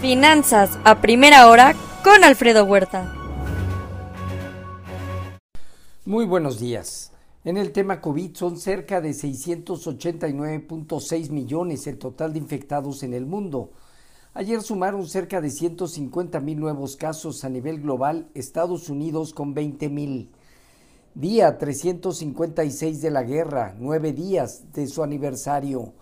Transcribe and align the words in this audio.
Finanzas 0.00 0.78
a 0.84 1.00
primera 1.00 1.48
hora 1.48 1.74
con 2.04 2.22
Alfredo 2.22 2.66
Huerta. 2.66 3.10
Muy 6.04 6.26
buenos 6.26 6.60
días. 6.60 7.12
En 7.44 7.56
el 7.56 7.72
tema 7.72 8.02
COVID 8.02 8.36
son 8.36 8.58
cerca 8.58 9.00
de 9.00 9.12
689.6 9.12 11.30
millones 11.30 11.86
el 11.86 11.96
total 11.96 12.34
de 12.34 12.40
infectados 12.40 13.02
en 13.04 13.14
el 13.14 13.24
mundo. 13.24 13.70
Ayer 14.34 14.60
sumaron 14.60 15.08
cerca 15.08 15.40
de 15.40 15.48
150 15.48 16.40
mil 16.40 16.60
nuevos 16.60 16.96
casos 16.96 17.42
a 17.44 17.48
nivel 17.48 17.80
global, 17.80 18.28
Estados 18.34 18.90
Unidos 18.90 19.32
con 19.32 19.54
20 19.54 19.88
mil. 19.88 20.30
Día 21.14 21.56
356 21.56 23.00
de 23.00 23.10
la 23.10 23.22
guerra, 23.22 23.74
nueve 23.78 24.12
días 24.12 24.70
de 24.74 24.88
su 24.88 25.02
aniversario. 25.02 25.94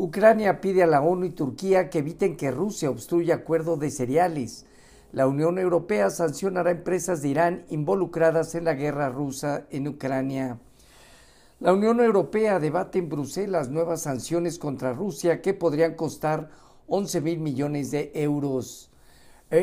Ucrania 0.00 0.60
pide 0.60 0.84
a 0.84 0.86
la 0.86 1.02
ONU 1.02 1.24
y 1.26 1.30
Turquía 1.30 1.90
que 1.90 1.98
eviten 1.98 2.36
que 2.36 2.52
Rusia 2.52 2.88
obstruya 2.88 3.34
acuerdo 3.34 3.76
de 3.76 3.90
cereales. 3.90 4.64
La 5.10 5.26
Unión 5.26 5.58
Europea 5.58 6.08
sancionará 6.10 6.70
empresas 6.70 7.20
de 7.20 7.30
Irán 7.30 7.64
involucradas 7.68 8.54
en 8.54 8.64
la 8.64 8.74
guerra 8.74 9.08
rusa 9.08 9.66
en 9.70 9.88
Ucrania. 9.88 10.60
La 11.58 11.72
Unión 11.72 11.98
Europea 11.98 12.60
debate 12.60 13.00
en 13.00 13.08
Bruselas 13.08 13.70
nuevas 13.70 14.02
sanciones 14.02 14.60
contra 14.60 14.92
Rusia 14.92 15.42
que 15.42 15.52
podrían 15.52 15.94
costar 15.94 16.48
11 16.86 17.20
mil 17.20 17.40
millones 17.40 17.90
de 17.90 18.12
euros. 18.14 18.92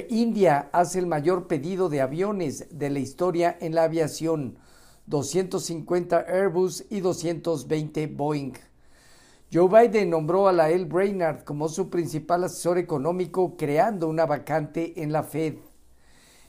India 0.10 0.68
hace 0.74 1.00
el 1.00 1.08
mayor 1.08 1.48
pedido 1.48 1.88
de 1.88 2.02
aviones 2.02 2.68
de 2.78 2.90
la 2.90 3.00
historia 3.00 3.56
en 3.62 3.74
la 3.74 3.84
aviación, 3.84 4.58
250 5.06 6.26
Airbus 6.28 6.84
y 6.90 7.00
220 7.00 8.08
Boeing. 8.08 8.75
Joe 9.54 9.70
Biden 9.70 10.10
nombró 10.10 10.48
a 10.48 10.52
Lael 10.52 10.86
Brainard 10.86 11.44
como 11.44 11.70
su 11.70 11.90
principal 11.90 12.44
asesor 12.44 12.78
económico, 12.78 13.56
creando 13.56 14.10
una 14.10 14.26
vacante 14.26 15.02
en 15.02 15.12
la 15.12 15.24
Fed. 15.24 15.56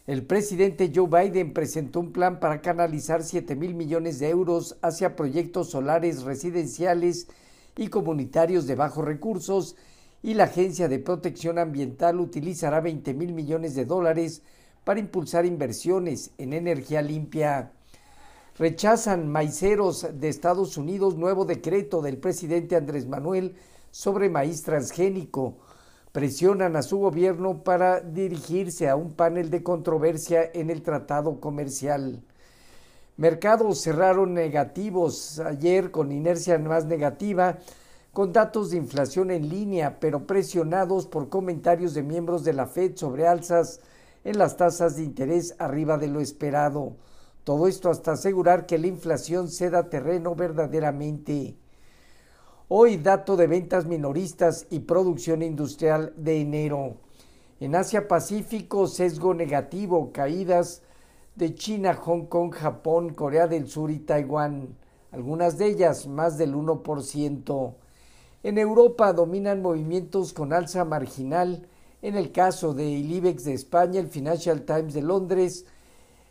El 0.06 0.25
presidente 0.25 0.91
Joe 0.94 1.06
Biden 1.06 1.52
presentó 1.52 2.00
un 2.00 2.12
plan 2.12 2.41
para 2.41 2.62
canalizar 2.62 3.22
7 3.22 3.55
mil 3.55 3.74
millones 3.74 4.19
de 4.19 4.30
euros 4.30 4.78
hacia 4.80 5.14
proyectos 5.14 5.70
solares 5.70 6.22
residenciales 6.22 7.28
y 7.77 7.89
comunitarios 7.89 8.67
de 8.67 8.77
bajos 8.77 9.05
recursos 9.05 9.77
y 10.22 10.34
la 10.34 10.44
Agencia 10.44 10.89
de 10.89 10.98
Protección 10.98 11.58
Ambiental 11.58 12.19
utilizará 12.19 12.80
20 12.80 13.12
mil 13.14 13.34
millones 13.34 13.74
de 13.74 13.84
dólares 13.84 14.42
para 14.84 15.00
impulsar 15.00 15.44
inversiones 15.44 16.30
en 16.39 16.55
energía 16.55 17.02
limpia. 17.02 17.72
Rechazan 18.58 19.28
maiceros 19.28 20.06
de 20.18 20.30
Estados 20.30 20.78
Unidos 20.78 21.14
nuevo 21.16 21.44
decreto 21.44 22.00
del 22.00 22.16
presidente 22.16 22.74
Andrés 22.74 23.06
Manuel 23.06 23.54
sobre 23.90 24.30
maíz 24.30 24.62
transgénico. 24.62 25.58
Presionan 26.12 26.74
a 26.74 26.80
su 26.80 26.96
gobierno 26.96 27.62
para 27.62 28.00
dirigirse 28.00 28.88
a 28.88 28.96
un 28.96 29.12
panel 29.12 29.50
de 29.50 29.62
controversia 29.62 30.50
en 30.54 30.70
el 30.70 30.80
tratado 30.80 31.38
comercial. 31.38 32.22
Mercados 33.18 33.82
cerraron 33.82 34.32
negativos 34.32 35.38
ayer 35.38 35.90
con 35.90 36.10
inercia 36.10 36.58
más 36.58 36.86
negativa, 36.86 37.58
con 38.14 38.32
datos 38.32 38.70
de 38.70 38.78
inflación 38.78 39.30
en 39.30 39.50
línea, 39.50 40.00
pero 40.00 40.27
presionados 40.27 41.06
por 41.06 41.28
comentarios 41.28 41.92
de 41.92 42.02
miembros 42.02 42.42
de 42.42 42.54
la 42.54 42.64
Fed 42.64 42.96
sobre 42.96 43.27
alzas 43.27 43.80
en 44.24 44.38
las 44.38 44.56
tasas 44.56 44.96
de 44.96 45.02
interés 45.02 45.54
arriba 45.58 45.98
de 45.98 46.06
lo 46.06 46.20
esperado. 46.20 46.96
Todo 47.47 47.69
esto 47.69 47.91
hasta 47.91 48.11
asegurar 48.11 48.66
que 48.66 48.77
la 48.77 48.89
inflación 48.89 49.48
ceda 49.48 49.89
terreno 49.89 50.34
verdaderamente. 50.34 51.56
Hoy 52.66 52.97
dato 52.97 53.36
de 53.36 53.47
ventas 53.47 53.86
minoristas 53.86 54.66
y 54.69 54.80
producción 54.80 55.42
industrial 55.44 56.12
de 56.17 56.41
enero. 56.41 56.97
En 57.61 57.77
Asia 57.77 58.08
Pacífico, 58.08 58.89
sesgo 58.89 59.33
negativo, 59.33 60.11
caídas 60.12 60.83
de 61.36 61.55
China, 61.55 61.94
Hong 61.94 62.27
Kong, 62.27 62.52
Japón, 62.52 63.14
Corea 63.14 63.46
del 63.46 63.68
Sur 63.68 63.92
y 63.92 64.01
Taiwán. 64.01 64.77
Algunas 65.13 65.57
de 65.57 65.67
ellas 65.67 66.08
más 66.08 66.39
del 66.39 66.52
1%. 66.52 67.74
En 68.42 68.58
Europa 68.58 69.13
dominan 69.13 69.63
movimientos 69.63 70.33
con 70.33 70.52
alza 70.52 70.84
marginal. 70.84 71.68
En 72.02 72.17
el 72.17 72.33
caso 72.33 72.74
de 72.74 72.89
IBEX 72.89 73.45
de 73.45 73.55
España, 73.55 74.01
el 74.01 74.08
Financial 74.08 74.63
Times 74.63 74.95
de 74.95 75.02
Londres, 75.02 75.64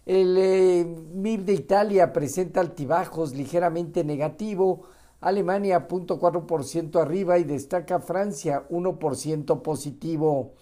el 0.06 0.38
eh, 0.38 0.86
MIB 0.86 1.46
de 1.46 1.54
Italia 1.54 2.14
presenta 2.14 2.60
altibajos 2.62 3.34
ligeramente 3.34 4.04
negativo, 4.04 4.84
Alemania 5.20 5.88
0.4% 5.88 7.02
arriba 7.02 7.40
y 7.40 7.44
destaca 7.44 8.00
Francia 8.00 8.68
1% 8.70 9.62
positivo. 9.64 10.54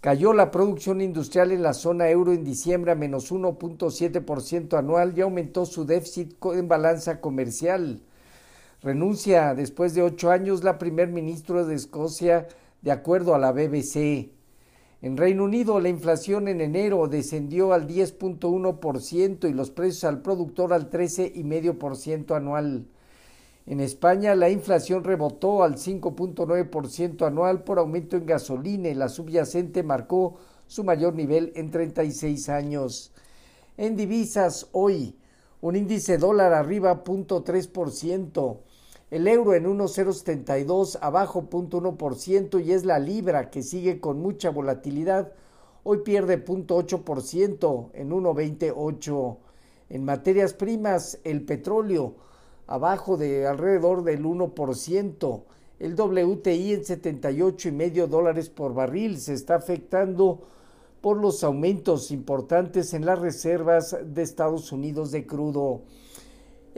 Cayó 0.00 0.32
la 0.32 0.50
producción 0.50 1.00
industrial 1.00 1.50
en 1.50 1.62
la 1.62 1.72
zona 1.72 2.10
euro 2.10 2.32
en 2.32 2.44
diciembre 2.44 2.92
a 2.92 2.94
menos 2.94 3.32
1.7% 3.32 4.78
anual 4.78 5.16
y 5.16 5.22
aumentó 5.22 5.64
su 5.64 5.86
déficit 5.86 6.36
en 6.44 6.68
balanza 6.68 7.20
comercial. 7.20 8.02
Renuncia 8.82 9.54
después 9.54 9.94
de 9.94 10.02
ocho 10.02 10.30
años 10.30 10.62
la 10.62 10.78
primer 10.78 11.08
ministro 11.08 11.66
de 11.66 11.74
Escocia 11.74 12.46
de 12.82 12.92
acuerdo 12.92 13.34
a 13.34 13.38
la 13.38 13.50
BBC. 13.50 14.37
En 15.00 15.16
Reino 15.16 15.44
Unido 15.44 15.78
la 15.78 15.88
inflación 15.88 16.48
en 16.48 16.60
enero 16.60 17.06
descendió 17.06 17.72
al 17.72 17.86
10.1% 17.86 19.48
y 19.48 19.52
los 19.52 19.70
precios 19.70 20.02
al 20.04 20.22
productor 20.22 20.72
al 20.72 20.90
13,5% 20.90 22.34
anual. 22.34 22.86
En 23.66 23.80
España 23.80 24.34
la 24.34 24.50
inflación 24.50 25.04
rebotó 25.04 25.62
al 25.62 25.76
5.9% 25.76 27.26
anual 27.26 27.62
por 27.62 27.78
aumento 27.78 28.16
en 28.16 28.26
gasolina 28.26 28.88
y 28.88 28.94
la 28.94 29.08
subyacente 29.08 29.84
marcó 29.84 30.36
su 30.66 30.82
mayor 30.82 31.14
nivel 31.14 31.52
en 31.54 31.70
36 31.70 32.48
años. 32.48 33.12
En 33.76 33.94
divisas 33.94 34.68
hoy, 34.72 35.14
un 35.60 35.76
índice 35.76 36.18
dólar 36.18 36.52
arriba 36.54 37.04
0.3%, 37.04 38.58
el 39.10 39.26
euro 39.26 39.54
en 39.54 39.66
1,072 39.66 40.98
abajo 41.00 41.48
0.1% 41.50 42.64
y 42.64 42.72
es 42.72 42.84
la 42.84 42.98
libra 42.98 43.50
que 43.50 43.62
sigue 43.62 44.00
con 44.00 44.20
mucha 44.20 44.50
volatilidad. 44.50 45.32
Hoy 45.82 45.98
pierde 45.98 46.44
0.8% 46.44 47.90
en 47.94 48.10
1,28. 48.10 49.36
En 49.90 50.04
materias 50.04 50.52
primas, 50.52 51.18
el 51.24 51.42
petróleo 51.46 52.16
abajo 52.66 53.16
de 53.16 53.46
alrededor 53.46 54.04
del 54.04 54.24
1%. 54.24 55.42
El 55.78 55.94
WTI 55.94 56.74
en 56.74 56.84
78 56.84 57.68
y 57.68 57.72
medio 57.72 58.06
dólares 58.08 58.50
por 58.50 58.74
barril 58.74 59.18
se 59.18 59.32
está 59.32 59.54
afectando 59.54 60.42
por 61.00 61.16
los 61.16 61.44
aumentos 61.44 62.10
importantes 62.10 62.92
en 62.92 63.06
las 63.06 63.18
reservas 63.18 63.96
de 64.04 64.22
Estados 64.22 64.72
Unidos 64.72 65.12
de 65.12 65.26
crudo. 65.26 65.82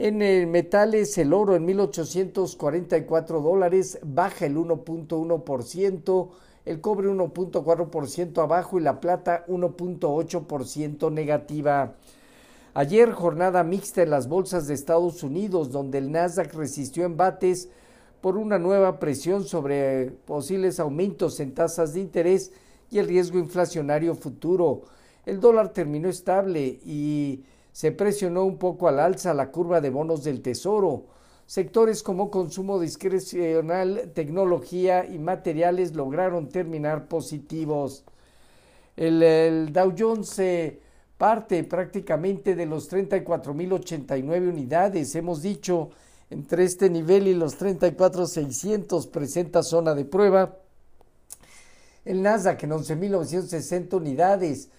En 0.03 0.23
el 0.23 0.47
metales, 0.47 1.15
el 1.19 1.31
oro 1.31 1.55
en 1.55 1.63
1844 1.63 3.39
dólares 3.39 3.99
baja 4.01 4.47
el 4.47 4.57
1.1%, 4.57 6.29
el 6.65 6.81
cobre 6.81 7.07
1.4% 7.07 8.41
abajo 8.41 8.79
y 8.79 8.81
la 8.81 8.99
plata 8.99 9.45
1.8% 9.47 11.11
negativa. 11.11 11.93
Ayer 12.73 13.11
jornada 13.11 13.63
mixta 13.63 14.01
en 14.01 14.09
las 14.09 14.27
bolsas 14.27 14.65
de 14.65 14.73
Estados 14.73 15.21
Unidos, 15.21 15.71
donde 15.71 15.99
el 15.99 16.11
Nasdaq 16.11 16.51
resistió 16.55 17.05
embates 17.05 17.69
por 18.21 18.37
una 18.37 18.57
nueva 18.57 18.97
presión 18.97 19.43
sobre 19.43 20.09
posibles 20.25 20.79
aumentos 20.79 21.39
en 21.39 21.53
tasas 21.53 21.93
de 21.93 21.99
interés 21.99 22.51
y 22.89 22.97
el 22.97 23.07
riesgo 23.07 23.37
inflacionario 23.37 24.15
futuro. 24.15 24.81
El 25.27 25.39
dólar 25.39 25.73
terminó 25.73 26.09
estable 26.09 26.79
y 26.83 27.43
se 27.71 27.91
presionó 27.91 28.43
un 28.45 28.57
poco 28.57 28.87
al 28.87 28.99
alza 28.99 29.33
la 29.33 29.51
curva 29.51 29.81
de 29.81 29.89
bonos 29.89 30.23
del 30.23 30.41
Tesoro. 30.41 31.05
Sectores 31.45 32.03
como 32.03 32.31
consumo 32.31 32.79
discrecional, 32.79 34.11
tecnología 34.13 35.05
y 35.05 35.19
materiales 35.19 35.95
lograron 35.95 36.49
terminar 36.49 37.07
positivos. 37.07 38.05
El, 38.95 39.21
el 39.23 39.73
Dow 39.73 39.93
Jones 39.97 40.29
se 40.29 40.79
parte 41.17 41.63
prácticamente 41.63 42.55
de 42.55 42.65
los 42.65 42.91
34.089 42.91 44.49
unidades. 44.49 45.13
Hemos 45.15 45.41
dicho 45.41 45.91
entre 46.31 46.63
este 46.63 46.89
nivel 46.89 47.27
y 47.27 47.35
los 47.35 47.59
34.600 47.59 49.09
presenta 49.11 49.61
zona 49.61 49.93
de 49.93 50.05
prueba. 50.05 50.57
El 52.05 52.23
Nasdaq 52.23 52.63
en 52.63 52.71
11.960 52.71 53.93
unidades 53.93 54.69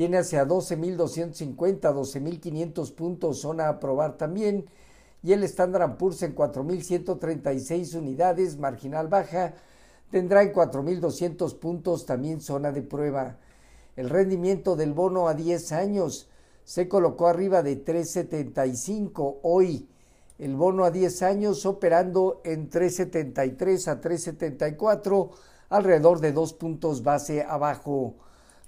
tiene 0.00 0.16
hacia 0.16 0.48
12.250, 0.48 1.56
12.500 1.92 2.94
puntos, 2.94 3.40
zona 3.42 3.66
a 3.66 3.72
aprobar 3.72 4.16
también. 4.16 4.64
Y 5.22 5.34
el 5.34 5.42
Standard 5.42 5.98
Poor's 5.98 6.22
en 6.22 6.34
4.136 6.34 7.98
unidades, 7.98 8.56
marginal 8.56 9.08
baja, 9.08 9.52
tendrá 10.10 10.42
en 10.42 10.54
4.200 10.54 11.54
puntos 11.58 12.06
también 12.06 12.40
zona 12.40 12.72
de 12.72 12.80
prueba. 12.80 13.36
El 13.94 14.08
rendimiento 14.08 14.74
del 14.74 14.94
bono 14.94 15.28
a 15.28 15.34
10 15.34 15.72
años 15.72 16.30
se 16.64 16.88
colocó 16.88 17.26
arriba 17.26 17.62
de 17.62 17.84
3.75 17.84 19.40
hoy. 19.42 19.86
El 20.38 20.56
bono 20.56 20.86
a 20.86 20.90
10 20.90 21.22
años 21.24 21.66
operando 21.66 22.40
en 22.44 22.70
3.73 22.70 23.88
a 23.88 24.00
3.74 24.00 25.28
alrededor 25.68 26.20
de 26.20 26.32
dos 26.32 26.54
puntos 26.54 27.02
base 27.02 27.42
abajo. 27.42 28.14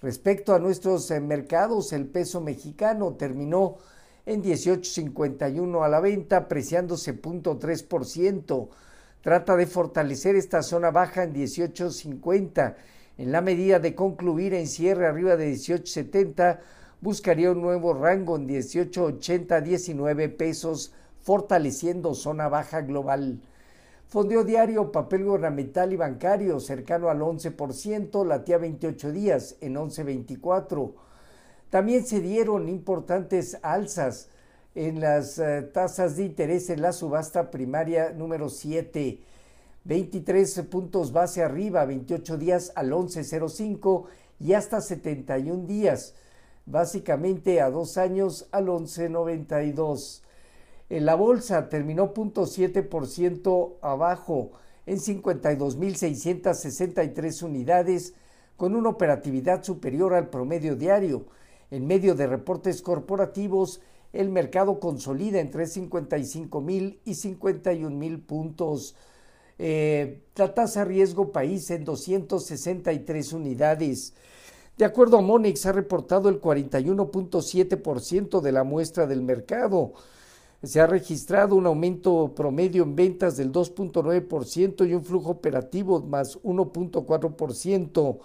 Respecto 0.02 0.52
a 0.52 0.58
nuestros 0.58 1.08
eh, 1.12 1.20
mercados, 1.20 1.92
el 1.92 2.06
peso 2.06 2.40
mexicano 2.40 3.14
terminó 3.14 3.76
en 4.26 4.42
18.51 4.42 5.84
a 5.84 5.88
la 5.88 6.00
venta, 6.00 6.38
apreciándose 6.38 7.20
0.3%. 7.20 8.68
Trata 9.20 9.56
de 9.56 9.66
fortalecer 9.66 10.34
esta 10.34 10.62
zona 10.62 10.90
baja 10.90 11.22
en 11.22 11.32
18.50. 11.32 12.74
En 13.18 13.30
la 13.30 13.40
medida 13.40 13.78
de 13.78 13.94
concluir 13.94 14.54
en 14.54 14.66
cierre 14.66 15.06
arriba 15.06 15.36
de 15.36 15.52
18.70, 15.52 16.58
buscaría 17.00 17.52
un 17.52 17.62
nuevo 17.62 17.94
rango 17.94 18.34
en 18.34 18.48
18.80 18.48 19.62
19 19.62 20.28
pesos, 20.30 20.92
fortaleciendo 21.20 22.14
zona 22.14 22.48
baja 22.48 22.80
global. 22.80 23.40
Fondeo 24.12 24.44
diario, 24.44 24.92
papel 24.92 25.24
gubernamental 25.24 25.90
y 25.94 25.96
bancario 25.96 26.60
cercano 26.60 27.08
al 27.08 27.20
11%, 27.20 28.26
latía 28.26 28.58
28 28.58 29.10
días 29.10 29.56
en 29.62 29.76
11.24. 29.76 30.92
También 31.70 32.04
se 32.04 32.20
dieron 32.20 32.68
importantes 32.68 33.56
alzas 33.62 34.28
en 34.74 35.00
las 35.00 35.38
eh, 35.38 35.62
tasas 35.62 36.16
de 36.16 36.24
interés 36.24 36.68
en 36.68 36.82
la 36.82 36.92
subasta 36.92 37.50
primaria 37.50 38.10
número 38.10 38.50
7. 38.50 39.18
23 39.84 40.60
puntos 40.70 41.10
base 41.10 41.42
arriba, 41.42 41.86
28 41.86 42.36
días 42.36 42.70
al 42.74 42.90
11.05 42.92 44.04
y 44.40 44.52
hasta 44.52 44.82
71 44.82 45.64
días, 45.66 46.14
básicamente 46.66 47.62
a 47.62 47.70
dos 47.70 47.96
años 47.96 48.46
al 48.52 48.66
11.92. 48.66 50.20
En 50.92 51.06
la 51.06 51.14
bolsa 51.14 51.70
terminó 51.70 52.12
0.7% 52.12 53.76
abajo 53.80 54.50
en 54.84 54.98
52.663 54.98 57.42
unidades 57.44 58.12
con 58.58 58.74
una 58.74 58.90
operatividad 58.90 59.64
superior 59.64 60.12
al 60.12 60.28
promedio 60.28 60.76
diario. 60.76 61.24
En 61.70 61.86
medio 61.86 62.14
de 62.14 62.26
reportes 62.26 62.82
corporativos, 62.82 63.80
el 64.12 64.28
mercado 64.28 64.80
consolida 64.80 65.40
entre 65.40 65.66
55 65.66 66.60
mil 66.60 67.00
y 67.06 67.14
51 67.14 67.96
mil 67.96 68.20
puntos. 68.20 68.94
Eh, 69.58 70.20
la 70.36 70.52
tasa 70.52 70.84
riesgo 70.84 71.32
país 71.32 71.70
en 71.70 71.86
263 71.86 73.32
unidades. 73.32 74.12
De 74.76 74.84
acuerdo 74.84 75.16
a 75.16 75.22
Monex, 75.22 75.64
ha 75.64 75.72
reportado 75.72 76.28
el 76.28 76.38
41.7% 76.38 78.42
de 78.42 78.52
la 78.52 78.62
muestra 78.62 79.06
del 79.06 79.22
mercado 79.22 79.94
se 80.62 80.80
ha 80.80 80.86
registrado 80.86 81.56
un 81.56 81.66
aumento 81.66 82.32
promedio 82.34 82.84
en 82.84 82.94
ventas 82.94 83.36
del 83.36 83.50
2.9% 83.50 84.88
y 84.88 84.94
un 84.94 85.04
flujo 85.04 85.30
operativo 85.30 86.00
más 86.00 86.40
1.4%. 86.42 88.18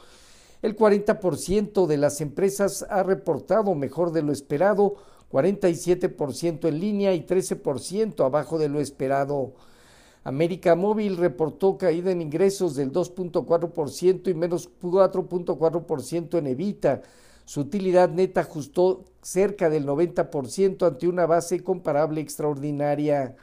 El 0.62 0.76
40% 0.76 1.88
de 1.88 1.98
las 1.98 2.22
empresas 2.22 2.86
ha 2.90 3.04
reportado 3.04 3.74
mejor 3.74 4.12
de 4.12 4.22
lo 4.22 4.32
esperado, 4.32 4.96
47% 5.32 6.68
en 6.68 6.80
línea 6.80 7.14
y 7.14 7.26
13% 7.26 8.24
abajo 8.24 8.60
de 8.60 8.70
lo 8.70 8.80
esperado. 8.80 9.54
América 10.24 10.76
Móvil 10.76 11.18
reportó 11.18 11.78
caída 11.78 12.12
en 12.12 12.22
ingresos 12.22 12.76
del 12.76 12.92
2.4% 12.92 14.30
y 14.30 14.34
menos 14.34 14.70
4.4% 14.82 16.38
en 16.38 16.48
Evita. 16.48 17.02
Su 17.48 17.62
utilidad 17.62 18.10
neta 18.10 18.42
ajustó 18.42 19.06
cerca 19.22 19.70
del 19.70 19.86
90% 19.86 20.86
ante 20.86 21.08
una 21.08 21.26
base 21.26 21.64
comparable 21.64 22.20
extraordinaria. 22.20 23.38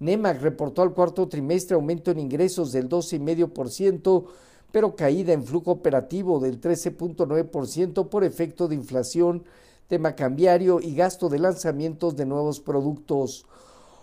NEMAC 0.00 0.42
reportó 0.42 0.82
al 0.82 0.92
cuarto 0.92 1.26
trimestre 1.28 1.74
aumento 1.74 2.10
en 2.10 2.18
ingresos 2.18 2.72
del 2.72 2.90
12,5%, 2.90 4.26
pero 4.70 4.94
caída 4.94 5.32
en 5.32 5.44
flujo 5.44 5.70
operativo 5.70 6.40
del 6.40 6.60
13.9% 6.60 8.10
por 8.10 8.22
efecto 8.22 8.68
de 8.68 8.74
inflación, 8.74 9.44
tema 9.86 10.14
cambiario 10.14 10.78
y 10.78 10.94
gasto 10.94 11.30
de 11.30 11.38
lanzamientos 11.38 12.16
de 12.16 12.26
nuevos 12.26 12.60
productos. 12.60 13.46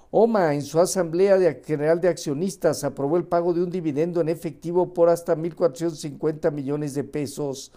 OMA 0.09 0.55
en 0.55 0.63
su 0.63 0.79
Asamblea 0.79 1.37
General 1.63 2.01
de 2.01 2.07
Accionistas 2.07 2.83
aprobó 2.83 3.17
el 3.17 3.25
pago 3.25 3.53
de 3.53 3.61
un 3.61 3.69
dividendo 3.69 4.21
en 4.21 4.29
efectivo 4.29 4.91
por 4.91 5.07
hasta 5.09 5.37
1.450 5.37 6.51
millones 6.51 6.95
de 6.95 7.03
pesos. 7.03 7.71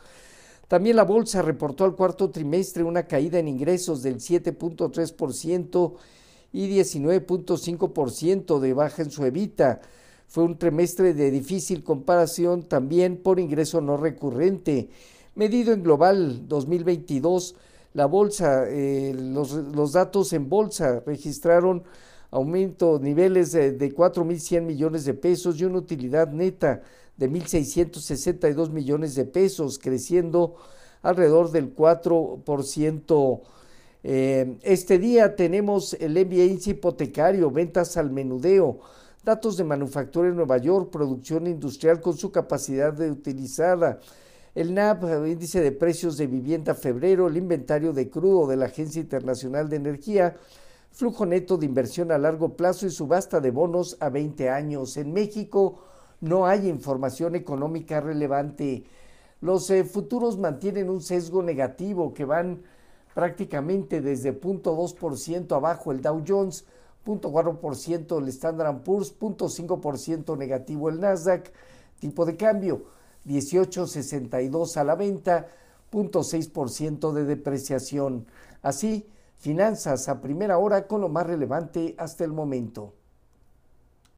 También 0.68 0.96
la 0.96 1.04
bolsa 1.04 1.40
reportó 1.40 1.84
al 1.84 1.96
cuarto 1.96 2.28
trimestre 2.28 2.84
una 2.84 3.04
caída 3.04 3.38
en 3.38 3.48
ingresos 3.48 4.02
del 4.02 4.16
7.3% 4.16 5.94
y 6.52 6.68
19.5% 6.68 8.60
de 8.60 8.74
baja 8.74 9.02
en 9.02 9.10
su 9.10 9.24
evita. 9.24 9.80
Fue 10.26 10.44
un 10.44 10.58
trimestre 10.58 11.14
de 11.14 11.30
difícil 11.30 11.82
comparación 11.82 12.64
también 12.64 13.16
por 13.16 13.40
ingreso 13.40 13.80
no 13.80 13.96
recurrente. 13.96 14.90
Medido 15.34 15.72
en 15.72 15.82
global 15.82 16.46
2022, 16.46 17.54
la 17.94 18.04
bolsa, 18.04 18.64
eh, 18.68 19.14
los, 19.16 19.92
datos 19.92 20.34
en 20.34 20.50
bolsa 20.50 21.00
registraron 21.06 21.82
aumento, 22.30 22.98
niveles 22.98 23.52
de, 23.52 23.72
de 23.72 23.94
4.100 23.94 24.60
millones 24.60 25.06
de 25.06 25.14
pesos 25.14 25.58
y 25.58 25.64
una 25.64 25.78
utilidad 25.78 26.30
neta 26.30 26.82
de 27.18 27.30
1.662 27.30 28.70
millones 28.70 29.14
de 29.14 29.24
pesos, 29.24 29.78
creciendo 29.78 30.54
alrededor 31.02 31.50
del 31.50 31.74
4%. 31.74 33.40
Eh, 34.04 34.58
este 34.62 34.98
día 34.98 35.34
tenemos 35.34 35.94
el 35.94 36.12
MBA 36.12 36.70
hipotecario, 36.70 37.50
ventas 37.50 37.96
al 37.96 38.10
menudeo, 38.10 38.78
datos 39.24 39.56
de 39.56 39.64
manufactura 39.64 40.28
en 40.28 40.36
Nueva 40.36 40.58
York, 40.58 40.90
producción 40.90 41.46
industrial 41.48 42.00
con 42.00 42.16
su 42.16 42.30
capacidad 42.30 42.92
de 42.92 43.10
utilizada, 43.10 43.98
el 44.54 44.72
NAP, 44.72 45.02
índice 45.26 45.60
de 45.60 45.72
precios 45.72 46.16
de 46.16 46.26
vivienda 46.26 46.74
febrero, 46.74 47.26
el 47.26 47.36
inventario 47.36 47.92
de 47.92 48.08
crudo 48.08 48.46
de 48.46 48.56
la 48.56 48.66
Agencia 48.66 49.00
Internacional 49.00 49.68
de 49.68 49.76
Energía, 49.76 50.36
flujo 50.90 51.26
neto 51.26 51.56
de 51.56 51.66
inversión 51.66 52.10
a 52.10 52.18
largo 52.18 52.56
plazo 52.56 52.86
y 52.86 52.90
subasta 52.90 53.40
de 53.40 53.50
bonos 53.50 53.96
a 54.00 54.08
20 54.08 54.48
años. 54.50 54.96
En 54.96 55.12
México, 55.12 55.80
no 56.20 56.46
hay 56.46 56.68
información 56.68 57.34
económica 57.34 58.00
relevante. 58.00 58.84
Los 59.40 59.70
eh, 59.70 59.84
futuros 59.84 60.38
mantienen 60.38 60.90
un 60.90 61.00
sesgo 61.00 61.42
negativo 61.42 62.12
que 62.12 62.24
van 62.24 62.62
prácticamente 63.14 64.00
desde 64.00 64.38
0.2% 64.38 65.56
abajo 65.56 65.92
el 65.92 66.02
Dow 66.02 66.22
Jones, 66.26 66.64
0.4% 67.04 68.18
el 68.18 68.28
Standard 68.28 68.82
Poor's, 68.82 69.14
0.5% 69.18 70.36
negativo 70.36 70.88
el 70.88 71.00
Nasdaq, 71.00 71.52
tipo 72.00 72.26
de 72.26 72.36
cambio 72.36 72.82
18.62 73.26 74.76
a 74.76 74.84
la 74.84 74.94
venta, 74.94 75.46
0.6% 75.92 77.12
de 77.12 77.24
depreciación. 77.24 78.26
Así, 78.62 79.06
finanzas 79.36 80.08
a 80.08 80.20
primera 80.20 80.58
hora 80.58 80.86
con 80.86 81.00
lo 81.00 81.08
más 81.08 81.26
relevante 81.26 81.94
hasta 81.98 82.24
el 82.24 82.32
momento. 82.32 82.94